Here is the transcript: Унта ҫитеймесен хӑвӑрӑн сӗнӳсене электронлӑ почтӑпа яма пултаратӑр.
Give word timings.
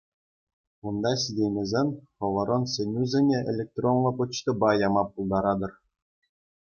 Унта 0.91 1.11
ҫитеймесен 1.23 1.87
хӑвӑрӑн 2.25 2.63
сӗнӳсене 2.77 3.39
электронлӑ 3.53 4.11
почтӑпа 4.23 4.69
яма 4.87 5.03
пултаратӑр. 5.11 5.71